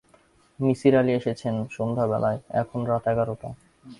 নিসার 0.59 0.93
আলি 0.99 1.11
এসেছেন 1.19 1.55
সন্ধ্যাবেলায়, 1.75 2.39
এখন 2.61 2.79
রাত 2.89 3.03
এগারটা। 3.11 3.49